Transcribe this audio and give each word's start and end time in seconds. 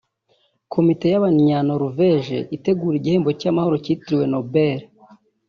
Komite 0.73 1.05
y’Abanyanorvège 1.13 2.37
itegura 2.55 2.95
igihembo 2.97 3.29
cy’amahoro 3.39 3.75
cyitiriwe 3.83 4.25
Nobel 4.33 4.79